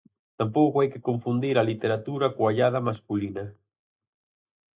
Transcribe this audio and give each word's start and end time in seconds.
Tampouco 0.39 0.77
hai 0.79 0.89
que 0.93 1.05
confundir 1.09 1.55
a 1.57 1.67
literatura 1.71 2.27
coa 2.35 2.49
ollada 2.51 2.85
masculina. 2.87 3.43